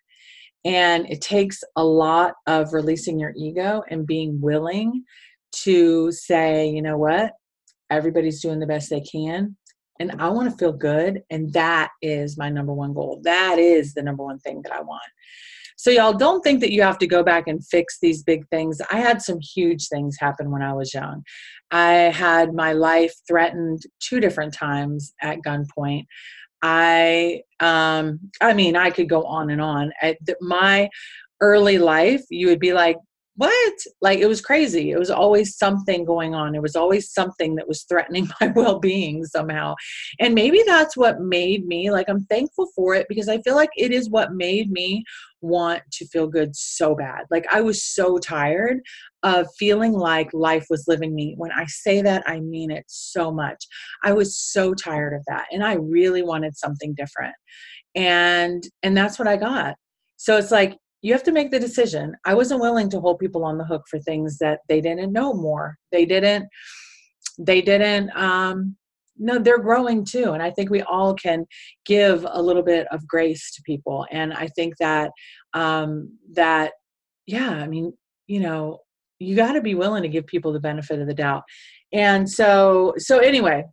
And 0.64 1.08
it 1.08 1.20
takes 1.20 1.62
a 1.76 1.84
lot 1.84 2.34
of 2.46 2.72
releasing 2.72 3.18
your 3.18 3.32
ego 3.36 3.82
and 3.88 4.06
being 4.06 4.40
willing 4.40 5.04
to 5.62 6.12
say 6.12 6.68
you 6.68 6.82
know 6.82 6.98
what? 6.98 7.32
Everybody's 7.90 8.42
doing 8.42 8.60
the 8.60 8.66
best 8.66 8.90
they 8.90 9.00
can 9.00 9.56
and 9.98 10.12
I 10.18 10.28
want 10.28 10.50
to 10.50 10.56
feel 10.56 10.72
good. 10.72 11.22
And 11.30 11.52
that 11.52 11.90
is 12.02 12.38
my 12.38 12.48
number 12.48 12.72
one 12.72 12.94
goal. 12.94 13.20
That 13.24 13.58
is 13.58 13.94
the 13.94 14.02
number 14.02 14.24
one 14.24 14.38
thing 14.40 14.62
that 14.62 14.72
I 14.72 14.80
want. 14.80 15.02
So, 15.76 15.90
y'all 15.90 16.12
don't 16.12 16.42
think 16.42 16.60
that 16.60 16.72
you 16.72 16.82
have 16.82 16.98
to 16.98 17.06
go 17.06 17.22
back 17.22 17.46
and 17.46 17.64
fix 17.64 17.98
these 18.00 18.24
big 18.24 18.48
things. 18.48 18.80
I 18.90 18.98
had 18.98 19.22
some 19.22 19.38
huge 19.40 19.86
things 19.88 20.16
happen 20.18 20.50
when 20.50 20.62
I 20.62 20.72
was 20.72 20.92
young. 20.92 21.22
I 21.70 21.92
had 21.92 22.52
my 22.52 22.72
life 22.72 23.14
threatened 23.28 23.82
two 24.00 24.18
different 24.18 24.54
times 24.54 25.12
at 25.22 25.38
gunpoint. 25.46 26.06
I, 26.62 27.42
um, 27.60 28.18
I 28.40 28.54
mean, 28.54 28.74
I 28.74 28.90
could 28.90 29.08
go 29.08 29.22
on 29.22 29.50
and 29.50 29.60
on. 29.60 29.92
At 30.02 30.18
my 30.40 30.88
early 31.40 31.78
life, 31.78 32.24
you 32.30 32.48
would 32.48 32.58
be 32.58 32.72
like, 32.72 32.96
what? 33.38 33.74
Like 34.00 34.18
it 34.18 34.26
was 34.26 34.40
crazy. 34.40 34.90
It 34.90 34.98
was 34.98 35.12
always 35.12 35.56
something 35.56 36.04
going 36.04 36.34
on. 36.34 36.56
It 36.56 36.62
was 36.62 36.74
always 36.74 37.12
something 37.12 37.54
that 37.54 37.68
was 37.68 37.84
threatening 37.84 38.28
my 38.40 38.48
well 38.48 38.80
being 38.80 39.24
somehow. 39.24 39.76
And 40.18 40.34
maybe 40.34 40.60
that's 40.66 40.96
what 40.96 41.20
made 41.20 41.64
me 41.64 41.92
like, 41.92 42.08
I'm 42.08 42.24
thankful 42.24 42.66
for 42.74 42.96
it 42.96 43.06
because 43.08 43.28
I 43.28 43.40
feel 43.42 43.54
like 43.54 43.70
it 43.76 43.92
is 43.92 44.10
what 44.10 44.32
made 44.32 44.72
me 44.72 45.04
want 45.40 45.82
to 45.92 46.06
feel 46.08 46.26
good 46.26 46.56
so 46.56 46.96
bad. 46.96 47.26
Like 47.30 47.46
I 47.48 47.60
was 47.60 47.84
so 47.84 48.18
tired 48.18 48.80
of 49.22 49.46
feeling 49.56 49.92
like 49.92 50.34
life 50.34 50.66
was 50.68 50.86
living 50.88 51.14
me. 51.14 51.34
When 51.36 51.52
I 51.52 51.64
say 51.66 52.02
that, 52.02 52.24
I 52.26 52.40
mean 52.40 52.72
it 52.72 52.86
so 52.88 53.30
much. 53.30 53.64
I 54.02 54.14
was 54.14 54.36
so 54.36 54.74
tired 54.74 55.14
of 55.14 55.22
that 55.28 55.46
and 55.52 55.62
I 55.62 55.74
really 55.74 56.24
wanted 56.24 56.56
something 56.56 56.92
different. 56.96 57.36
And 57.94 58.64
and 58.82 58.96
that's 58.96 59.16
what 59.16 59.28
I 59.28 59.36
got. 59.36 59.76
So 60.16 60.36
it's 60.36 60.50
like 60.50 60.76
you 61.02 61.12
have 61.12 61.22
to 61.24 61.32
make 61.32 61.50
the 61.50 61.60
decision. 61.60 62.14
I 62.24 62.34
wasn't 62.34 62.60
willing 62.60 62.90
to 62.90 63.00
hold 63.00 63.18
people 63.18 63.44
on 63.44 63.58
the 63.58 63.64
hook 63.64 63.82
for 63.88 63.98
things 64.00 64.38
that 64.38 64.60
they 64.68 64.80
didn't 64.80 65.12
know 65.12 65.32
more. 65.32 65.76
They 65.92 66.04
didn't, 66.04 66.46
they 67.38 67.62
didn't, 67.62 68.10
um, 68.16 68.76
no, 69.16 69.38
they're 69.38 69.58
growing 69.58 70.04
too. 70.04 70.32
And 70.32 70.42
I 70.42 70.50
think 70.50 70.70
we 70.70 70.82
all 70.82 71.14
can 71.14 71.44
give 71.86 72.26
a 72.28 72.42
little 72.42 72.62
bit 72.62 72.86
of 72.92 73.06
grace 73.06 73.52
to 73.54 73.62
people. 73.62 74.06
And 74.10 74.32
I 74.32 74.48
think 74.48 74.74
that, 74.78 75.10
um, 75.54 76.16
that, 76.32 76.72
yeah, 77.26 77.50
I 77.50 77.66
mean, 77.66 77.92
you 78.26 78.40
know, 78.40 78.78
you 79.18 79.34
got 79.34 79.52
to 79.52 79.60
be 79.60 79.74
willing 79.74 80.02
to 80.02 80.08
give 80.08 80.26
people 80.26 80.52
the 80.52 80.60
benefit 80.60 81.00
of 81.00 81.08
the 81.08 81.14
doubt. 81.14 81.42
And 81.92 82.28
so, 82.28 82.94
so 82.98 83.18
anyway, 83.18 83.64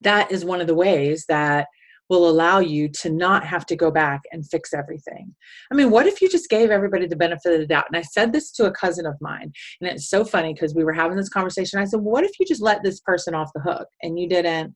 that 0.00 0.30
is 0.32 0.44
one 0.44 0.60
of 0.60 0.66
the 0.66 0.74
ways 0.74 1.24
that 1.28 1.66
will 2.08 2.28
allow 2.28 2.58
you 2.58 2.88
to 2.88 3.10
not 3.10 3.44
have 3.44 3.66
to 3.66 3.76
go 3.76 3.90
back 3.90 4.22
and 4.32 4.48
fix 4.48 4.72
everything. 4.72 5.34
I 5.70 5.74
mean, 5.74 5.90
what 5.90 6.06
if 6.06 6.22
you 6.22 6.28
just 6.28 6.48
gave 6.48 6.70
everybody 6.70 7.06
the 7.06 7.16
benefit 7.16 7.52
of 7.52 7.60
the 7.60 7.66
doubt? 7.66 7.86
And 7.88 7.96
I 7.96 8.02
said 8.02 8.32
this 8.32 8.50
to 8.52 8.66
a 8.66 8.72
cousin 8.72 9.06
of 9.06 9.14
mine, 9.20 9.52
and 9.80 9.90
it's 9.90 10.08
so 10.08 10.24
funny 10.24 10.54
because 10.54 10.74
we 10.74 10.84
were 10.84 10.92
having 10.92 11.16
this 11.16 11.28
conversation. 11.28 11.78
I 11.78 11.84
said, 11.84 12.00
What 12.00 12.24
if 12.24 12.32
you 12.38 12.46
just 12.46 12.62
let 12.62 12.82
this 12.82 13.00
person 13.00 13.34
off 13.34 13.50
the 13.54 13.60
hook 13.60 13.88
and 14.02 14.18
you 14.18 14.28
didn't, 14.28 14.74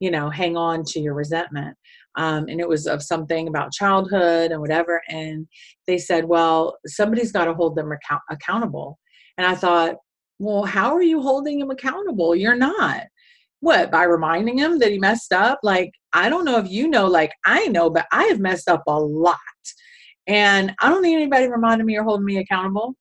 you 0.00 0.10
know, 0.10 0.30
hang 0.30 0.56
on 0.56 0.84
to 0.88 1.00
your 1.00 1.14
resentment? 1.14 1.76
Um, 2.16 2.46
and 2.48 2.60
it 2.60 2.68
was 2.68 2.86
of 2.86 3.02
something 3.02 3.48
about 3.48 3.72
childhood 3.72 4.52
and 4.52 4.60
whatever. 4.60 5.02
And 5.08 5.46
they 5.86 5.98
said, 5.98 6.26
Well, 6.26 6.76
somebody's 6.86 7.32
got 7.32 7.46
to 7.46 7.54
hold 7.54 7.76
them 7.76 7.92
account- 7.92 8.22
accountable. 8.30 8.98
And 9.36 9.46
I 9.46 9.54
thought, 9.54 9.96
well, 10.38 10.64
how 10.64 10.94
are 10.94 11.02
you 11.02 11.22
holding 11.22 11.60
him 11.60 11.70
accountable? 11.70 12.34
You're 12.34 12.56
not 12.56 13.04
what 13.60 13.90
by 13.90 14.02
reminding 14.02 14.58
him 14.58 14.78
that 14.78 14.90
he 14.90 14.98
messed 14.98 15.32
up 15.32 15.58
like 15.62 15.90
i 16.14 16.28
don't 16.28 16.44
know 16.44 16.58
if 16.58 16.70
you 16.70 16.88
know 16.88 17.06
like 17.06 17.32
i 17.44 17.66
know 17.68 17.90
but 17.90 18.06
i 18.12 18.24
have 18.24 18.40
messed 18.40 18.68
up 18.68 18.82
a 18.86 18.98
lot. 18.98 19.38
And 20.26 20.74
i 20.80 20.88
don't 20.88 21.02
need 21.02 21.16
anybody 21.16 21.48
reminding 21.48 21.86
me 21.86 21.96
or 21.96 22.04
holding 22.04 22.26
me 22.26 22.38
accountable. 22.38 22.94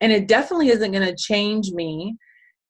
And 0.00 0.12
it 0.12 0.28
definitely 0.28 0.68
isn't 0.68 0.92
going 0.92 1.06
to 1.06 1.16
change 1.16 1.70
me 1.70 2.16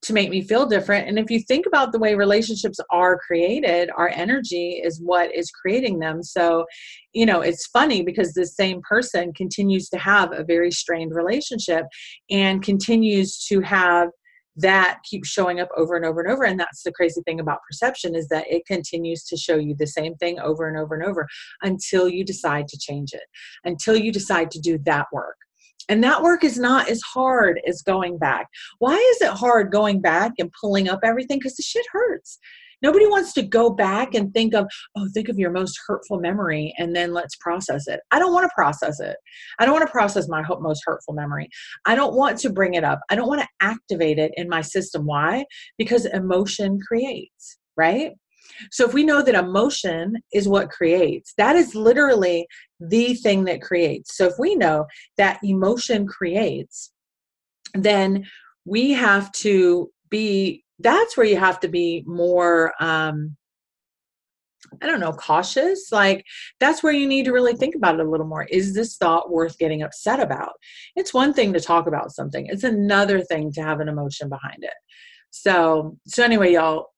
to 0.02 0.12
make 0.12 0.30
me 0.30 0.40
feel 0.40 0.66
different. 0.66 1.08
And 1.08 1.18
if 1.18 1.30
you 1.30 1.40
think 1.40 1.66
about 1.66 1.90
the 1.90 1.98
way 1.98 2.14
relationships 2.14 2.78
are 2.90 3.18
created 3.18 3.90
our 3.96 4.08
energy 4.10 4.80
is 4.84 5.00
what 5.02 5.34
is 5.34 5.50
creating 5.50 5.98
them. 5.98 6.22
So 6.22 6.66
you 7.12 7.26
know 7.26 7.40
it's 7.40 7.66
funny 7.66 8.02
because 8.02 8.32
the 8.32 8.46
same 8.46 8.80
person 8.88 9.32
continues 9.32 9.88
to 9.88 9.98
have 9.98 10.32
a 10.32 10.44
very 10.44 10.70
strained 10.70 11.14
relationship 11.14 11.86
and 12.30 12.62
continues 12.62 13.44
to 13.46 13.60
have 13.62 14.10
that 14.56 15.00
keeps 15.04 15.28
showing 15.28 15.60
up 15.60 15.68
over 15.76 15.96
and 15.96 16.04
over 16.04 16.20
and 16.20 16.30
over. 16.30 16.44
And 16.44 16.58
that's 16.58 16.82
the 16.82 16.92
crazy 16.92 17.22
thing 17.22 17.40
about 17.40 17.60
perception 17.68 18.14
is 18.14 18.28
that 18.28 18.46
it 18.48 18.66
continues 18.66 19.24
to 19.24 19.36
show 19.36 19.56
you 19.56 19.74
the 19.78 19.86
same 19.86 20.14
thing 20.16 20.38
over 20.40 20.68
and 20.68 20.78
over 20.78 20.94
and 20.94 21.04
over 21.04 21.26
until 21.62 22.08
you 22.08 22.24
decide 22.24 22.68
to 22.68 22.78
change 22.78 23.12
it 23.12 23.24
until 23.64 23.96
you 23.96 24.12
decide 24.12 24.50
to 24.52 24.60
do 24.60 24.78
that 24.84 25.06
work. 25.12 25.36
And 25.88 26.02
that 26.02 26.22
work 26.22 26.42
is 26.42 26.58
not 26.58 26.88
as 26.88 27.00
hard 27.02 27.60
as 27.66 27.82
going 27.82 28.18
back. 28.18 28.48
Why 28.78 28.94
is 28.94 29.22
it 29.22 29.32
hard 29.32 29.70
going 29.70 30.00
back 30.00 30.32
and 30.38 30.50
pulling 30.60 30.88
up 30.88 31.00
everything? 31.04 31.38
Because 31.38 31.56
the 31.56 31.62
shit 31.62 31.86
hurts 31.92 32.38
Nobody 32.82 33.06
wants 33.06 33.32
to 33.34 33.42
go 33.42 33.70
back 33.70 34.14
and 34.14 34.32
think 34.32 34.54
of, 34.54 34.66
oh, 34.96 35.08
think 35.14 35.28
of 35.28 35.38
your 35.38 35.50
most 35.50 35.78
hurtful 35.86 36.20
memory 36.20 36.74
and 36.78 36.94
then 36.94 37.12
let's 37.12 37.36
process 37.36 37.86
it. 37.88 38.00
I 38.10 38.18
don't 38.18 38.32
want 38.32 38.44
to 38.44 38.54
process 38.54 39.00
it. 39.00 39.16
I 39.58 39.64
don't 39.64 39.74
want 39.74 39.86
to 39.86 39.92
process 39.92 40.28
my 40.28 40.42
most 40.60 40.82
hurtful 40.84 41.14
memory. 41.14 41.48
I 41.84 41.94
don't 41.94 42.14
want 42.14 42.38
to 42.40 42.50
bring 42.50 42.74
it 42.74 42.84
up. 42.84 43.00
I 43.10 43.14
don't 43.14 43.28
want 43.28 43.40
to 43.40 43.48
activate 43.60 44.18
it 44.18 44.32
in 44.36 44.48
my 44.48 44.60
system. 44.60 45.06
Why? 45.06 45.44
Because 45.78 46.06
emotion 46.06 46.78
creates, 46.86 47.58
right? 47.76 48.12
So 48.70 48.86
if 48.86 48.94
we 48.94 49.04
know 49.04 49.22
that 49.22 49.34
emotion 49.34 50.14
is 50.32 50.48
what 50.48 50.70
creates, 50.70 51.34
that 51.36 51.56
is 51.56 51.74
literally 51.74 52.46
the 52.80 53.14
thing 53.14 53.44
that 53.44 53.62
creates. 53.62 54.16
So 54.16 54.26
if 54.26 54.34
we 54.38 54.54
know 54.54 54.86
that 55.16 55.40
emotion 55.42 56.06
creates, 56.06 56.92
then 57.74 58.26
we 58.64 58.92
have 58.92 59.32
to 59.32 59.90
be 60.10 60.64
that's 60.78 61.16
where 61.16 61.26
you 61.26 61.36
have 61.36 61.60
to 61.60 61.68
be 61.68 62.04
more 62.06 62.72
um 62.80 63.36
I 64.82 64.86
don't 64.86 65.00
know, 65.00 65.12
cautious. 65.12 65.90
Like 65.92 66.24
that's 66.60 66.82
where 66.82 66.92
you 66.92 67.06
need 67.06 67.24
to 67.26 67.32
really 67.32 67.54
think 67.54 67.74
about 67.74 67.98
it 67.98 68.06
a 68.06 68.10
little 68.10 68.26
more. 68.26 68.44
Is 68.50 68.74
this 68.74 68.96
thought 68.96 69.30
worth 69.30 69.58
getting 69.58 69.82
upset 69.82 70.20
about? 70.20 70.52
It's 70.96 71.14
one 71.14 71.32
thing 71.32 71.52
to 71.52 71.60
talk 71.60 71.86
about 71.86 72.12
something. 72.12 72.46
It's 72.48 72.64
another 72.64 73.20
thing 73.20 73.52
to 73.52 73.62
have 73.62 73.80
an 73.80 73.88
emotion 73.88 74.28
behind 74.28 74.58
it. 74.64 74.74
So, 75.30 75.96
so 76.06 76.24
anyway, 76.24 76.52
y'all, 76.52 76.88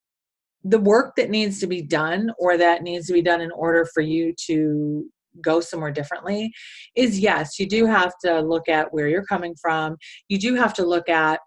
the 0.64 0.78
work 0.78 1.14
that 1.16 1.30
needs 1.30 1.60
to 1.60 1.66
be 1.66 1.82
done 1.82 2.30
or 2.38 2.56
that 2.56 2.82
needs 2.82 3.06
to 3.08 3.12
be 3.12 3.22
done 3.22 3.40
in 3.40 3.50
order 3.52 3.86
for 3.92 4.00
you 4.00 4.34
to 4.46 5.04
go 5.42 5.60
somewhere 5.60 5.92
differently 5.92 6.52
is 6.96 7.20
yes, 7.20 7.58
you 7.58 7.68
do 7.68 7.86
have 7.86 8.12
to 8.24 8.40
look 8.40 8.68
at 8.68 8.92
where 8.92 9.08
you're 9.08 9.24
coming 9.24 9.54
from. 9.60 9.96
You 10.28 10.38
do 10.38 10.54
have 10.54 10.74
to 10.74 10.86
look 10.86 11.08
at 11.08 11.40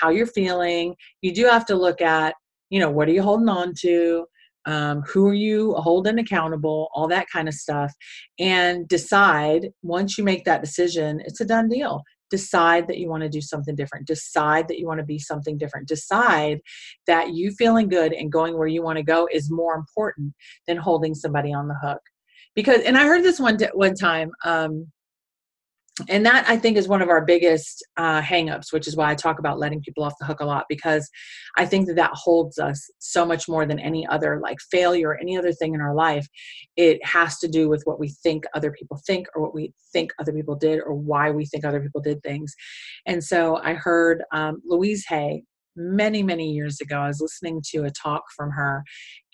how 0.00 0.10
you're 0.10 0.26
feeling. 0.26 0.94
You 1.22 1.32
do 1.34 1.46
have 1.46 1.66
to 1.66 1.76
look 1.76 2.00
at, 2.00 2.34
you 2.70 2.80
know, 2.80 2.90
what 2.90 3.08
are 3.08 3.12
you 3.12 3.22
holding 3.22 3.48
on 3.48 3.72
to? 3.80 4.26
um, 4.66 5.02
who 5.02 5.26
are 5.28 5.34
you 5.34 5.74
holding 5.74 6.18
accountable, 6.18 6.88
all 6.94 7.08
that 7.08 7.26
kind 7.30 7.48
of 7.48 7.54
stuff, 7.54 7.92
and 8.38 8.88
decide 8.88 9.68
once 9.82 10.16
you 10.16 10.24
make 10.24 10.44
that 10.44 10.62
decision, 10.62 11.20
it's 11.24 11.40
a 11.40 11.44
done 11.44 11.68
deal. 11.68 12.02
Decide 12.30 12.88
that 12.88 12.98
you 12.98 13.08
want 13.08 13.22
to 13.22 13.28
do 13.28 13.40
something 13.40 13.76
different. 13.76 14.06
Decide 14.06 14.66
that 14.68 14.78
you 14.78 14.86
want 14.86 14.98
to 14.98 15.04
be 15.04 15.18
something 15.18 15.58
different. 15.58 15.86
Decide 15.86 16.60
that 17.06 17.34
you 17.34 17.52
feeling 17.52 17.88
good 17.88 18.12
and 18.12 18.32
going 18.32 18.56
where 18.56 18.66
you 18.66 18.82
want 18.82 18.96
to 18.96 19.04
go 19.04 19.28
is 19.30 19.50
more 19.50 19.74
important 19.74 20.32
than 20.66 20.76
holding 20.76 21.14
somebody 21.14 21.52
on 21.52 21.68
the 21.68 21.76
hook. 21.82 22.00
Because, 22.54 22.80
and 22.82 22.96
I 22.96 23.04
heard 23.04 23.22
this 23.22 23.38
one 23.38 23.58
one 23.74 23.94
time. 23.94 24.30
Um, 24.44 24.90
and 26.08 26.26
that 26.26 26.44
i 26.48 26.56
think 26.56 26.76
is 26.76 26.88
one 26.88 27.02
of 27.02 27.08
our 27.08 27.24
biggest 27.24 27.84
uh, 27.96 28.20
hangups 28.20 28.72
which 28.72 28.88
is 28.88 28.96
why 28.96 29.10
i 29.10 29.14
talk 29.14 29.38
about 29.38 29.58
letting 29.58 29.80
people 29.80 30.02
off 30.02 30.14
the 30.18 30.26
hook 30.26 30.40
a 30.40 30.44
lot 30.44 30.64
because 30.68 31.08
i 31.56 31.64
think 31.64 31.86
that 31.86 31.94
that 31.94 32.10
holds 32.12 32.58
us 32.58 32.90
so 32.98 33.24
much 33.24 33.48
more 33.48 33.64
than 33.64 33.78
any 33.78 34.06
other 34.06 34.40
like 34.42 34.58
failure 34.70 35.10
or 35.10 35.20
any 35.20 35.36
other 35.36 35.52
thing 35.52 35.74
in 35.74 35.80
our 35.80 35.94
life. 35.94 36.26
It 36.76 37.04
has 37.04 37.38
to 37.38 37.48
do 37.48 37.68
with 37.68 37.82
what 37.84 38.00
we 38.00 38.08
think 38.08 38.44
other 38.54 38.72
people 38.72 39.00
think 39.06 39.26
or 39.34 39.42
what 39.42 39.54
we 39.54 39.72
think 39.92 40.10
other 40.18 40.32
people 40.32 40.56
did 40.56 40.80
or 40.80 40.94
why 40.94 41.30
we 41.30 41.46
think 41.46 41.64
other 41.64 41.80
people 41.80 42.00
did 42.00 42.22
things. 42.22 42.54
And 43.06 43.22
so 43.22 43.56
i 43.56 43.74
heard 43.74 44.22
um, 44.32 44.60
louise 44.66 45.04
hay 45.08 45.44
many 45.76 46.22
many 46.22 46.52
years 46.52 46.80
ago 46.80 46.98
i 46.98 47.08
was 47.08 47.20
listening 47.20 47.60
to 47.70 47.84
a 47.84 47.90
talk 47.90 48.22
from 48.36 48.50
her 48.50 48.82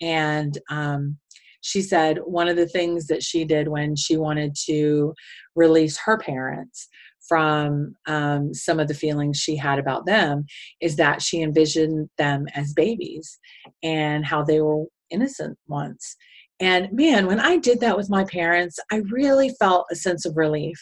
and 0.01 0.57
um, 0.69 1.17
she 1.61 1.81
said 1.81 2.19
one 2.25 2.47
of 2.47 2.55
the 2.55 2.67
things 2.67 3.07
that 3.07 3.23
she 3.23 3.45
did 3.45 3.67
when 3.67 3.95
she 3.95 4.17
wanted 4.17 4.55
to 4.65 5.13
release 5.55 5.97
her 6.05 6.17
parents 6.17 6.87
from 7.27 7.95
um, 8.07 8.53
some 8.53 8.79
of 8.79 8.87
the 8.87 8.93
feelings 8.93 9.37
she 9.37 9.55
had 9.55 9.79
about 9.79 10.05
them 10.05 10.45
is 10.81 10.97
that 10.97 11.21
she 11.21 11.41
envisioned 11.41 12.09
them 12.17 12.45
as 12.55 12.73
babies 12.73 13.39
and 13.83 14.25
how 14.25 14.43
they 14.43 14.59
were 14.59 14.85
innocent 15.11 15.57
once. 15.67 16.17
And 16.59 16.91
man, 16.91 17.27
when 17.27 17.39
I 17.39 17.57
did 17.57 17.79
that 17.79 17.97
with 17.97 18.09
my 18.09 18.23
parents, 18.25 18.79
I 18.91 18.97
really 19.09 19.49
felt 19.59 19.87
a 19.91 19.95
sense 19.95 20.25
of 20.25 20.37
relief. 20.37 20.77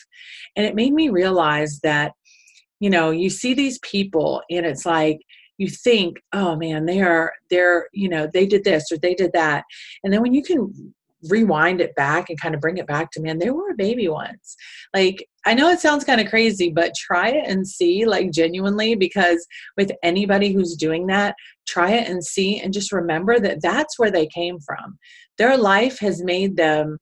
And 0.55 0.65
it 0.65 0.75
made 0.75 0.93
me 0.93 1.09
realize 1.09 1.79
that, 1.83 2.13
you 2.79 2.89
know, 2.89 3.11
you 3.11 3.29
see 3.29 3.53
these 3.53 3.79
people 3.79 4.41
and 4.49 4.65
it's 4.65 4.85
like, 4.85 5.19
you 5.59 5.67
think, 5.67 6.17
oh 6.33 6.55
man, 6.55 6.85
they 6.85 7.01
are, 7.01 7.33
they're, 7.49 7.87
you 7.93 8.09
know, 8.09 8.27
they 8.33 8.47
did 8.47 8.63
this 8.63 8.91
or 8.91 8.97
they 8.97 9.13
did 9.13 9.31
that. 9.33 9.65
And 10.03 10.11
then 10.11 10.21
when 10.21 10.33
you 10.33 10.41
can 10.41 10.93
rewind 11.23 11.81
it 11.81 11.93
back 11.95 12.29
and 12.29 12.39
kind 12.39 12.55
of 12.55 12.61
bring 12.61 12.77
it 12.77 12.87
back 12.87 13.11
to 13.11 13.21
man 13.21 13.37
they 13.37 13.49
were 13.49 13.71
a 13.71 13.75
baby 13.75 14.07
once 14.07 14.55
like 14.93 15.27
i 15.45 15.53
know 15.53 15.69
it 15.69 15.81
sounds 15.81 16.05
kind 16.05 16.21
of 16.21 16.29
crazy 16.29 16.71
but 16.73 16.93
try 16.95 17.27
it 17.27 17.43
and 17.45 17.67
see 17.67 18.05
like 18.05 18.31
genuinely 18.31 18.95
because 18.95 19.45
with 19.75 19.91
anybody 20.01 20.53
who's 20.53 20.77
doing 20.77 21.07
that 21.07 21.35
try 21.67 21.91
it 21.91 22.07
and 22.07 22.23
see 22.23 22.61
and 22.61 22.71
just 22.71 22.93
remember 22.93 23.37
that 23.37 23.61
that's 23.61 23.99
where 23.99 24.09
they 24.09 24.27
came 24.27 24.61
from 24.61 24.97
their 25.37 25.57
life 25.57 25.99
has 25.99 26.23
made 26.23 26.55
them 26.55 26.97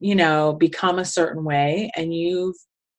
you 0.00 0.14
know 0.14 0.54
become 0.54 0.98
a 0.98 1.04
certain 1.04 1.44
way 1.44 1.90
and 1.94 2.14
you've 2.14 2.56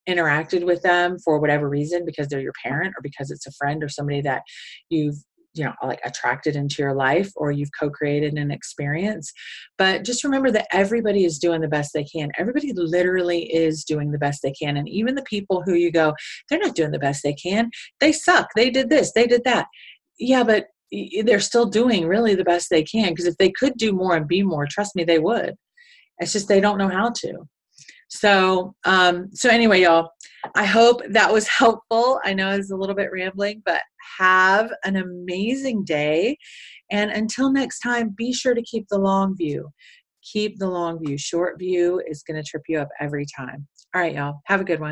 interacted 0.10 0.66
with 0.66 0.82
them 0.82 1.18
for 1.20 1.40
whatever 1.40 1.70
reason 1.70 2.06
because 2.06 2.28
they're 2.28 2.42
your 2.42 2.54
parent 2.64 2.94
or 2.98 3.02
because 3.02 3.32
it's 3.32 3.48
a 3.48 3.52
friend 3.54 3.84
or 3.84 3.90
somebody 3.90 4.22
that 4.22 4.42
you've 4.90 5.16
you 5.54 5.64
know 5.64 5.74
like 5.84 6.00
attracted 6.06 6.56
into 6.56 6.82
your 6.82 6.94
life 6.94 7.32
or 7.36 7.52
you've 7.52 7.72
co-created 7.80 8.34
an 8.34 8.52
experience. 8.52 9.32
But 9.78 10.04
just 10.04 10.24
remember 10.24 10.52
that 10.52 10.68
everybody 10.72 11.26
is 11.26 11.40
doing 11.40 11.62
the 11.62 11.68
best 11.68 11.92
they 11.94 12.04
can. 12.04 12.30
Everybody 12.38 12.72
literally 12.74 13.54
is 13.54 13.84
doing 13.84 14.12
the 14.12 14.18
best 14.18 14.42
they 14.44 14.52
can. 14.52 14.78
And 14.78 14.88
even 14.88 15.16
the 15.16 15.24
people 15.24 15.64
who 15.64 15.74
you 15.74 15.92
go 15.92 16.14
they're 16.50 16.60
not 16.60 16.76
doing 16.76 16.92
the 16.92 17.00
best 17.00 17.24
they 17.24 17.34
can. 17.34 17.70
They 18.00 18.12
suck. 18.12 18.48
They 18.56 18.70
did 18.70 18.90
this. 18.90 19.12
They 19.14 19.28
did 19.28 19.44
that. 19.46 19.68
Yeah 20.20 20.44
but 20.44 20.68
they're 21.24 21.40
still 21.40 21.68
doing 21.68 22.08
really 22.08 22.34
the 22.34 22.44
best 22.44 22.68
they 22.70 22.84
can 22.84 23.10
because 23.10 23.28
if 23.28 23.38
they 23.38 23.52
could 23.52 23.74
do 23.78 23.92
more 23.92 24.16
and 24.16 24.28
be 24.28 24.42
more 24.42 24.66
trust 24.70 24.96
me 24.96 25.04
they 25.04 25.20
would. 25.20 25.56
It's 26.20 26.34
just 26.34 26.48
they 26.48 26.60
don't 26.60 26.78
know 26.78 26.90
how 26.90 27.12
to 27.22 27.48
so 28.10 28.76
um 28.86 29.30
so 29.34 29.50
anyway 29.50 29.82
y'all 29.82 30.10
i 30.56 30.66
hope 30.66 31.02
that 31.10 31.32
was 31.32 31.48
helpful. 31.48 32.20
I 32.26 32.34
know 32.34 32.50
it's 32.52 32.72
a 32.72 32.76
little 32.76 32.96
bit 32.96 33.12
rambling 33.14 33.62
but 33.66 33.82
have 34.18 34.72
an 34.84 34.98
amazing 34.98 35.84
day. 35.84 36.38
And 36.92 37.12
until 37.12 37.52
next 37.52 37.80
time 37.80 38.14
be 38.16 38.34
sure 38.34 38.54
to 38.54 38.62
keep 38.62 38.88
the 38.90 38.98
long 38.98 39.36
view. 39.36 39.70
Keep 40.24 40.60
the 40.60 40.68
long 40.68 41.00
view. 41.04 41.18
Short 41.18 41.58
view 41.58 42.02
is 42.08 42.24
going 42.24 42.42
to 42.42 42.48
trip 42.48 42.64
you 42.68 42.80
up 42.80 42.90
every 43.00 43.26
time. 43.38 43.68
All 43.96 44.02
right 44.02 44.14
y'all 44.14 44.42
have 44.46 44.62
a 44.62 44.66
good 44.66 44.80
one 44.80 44.88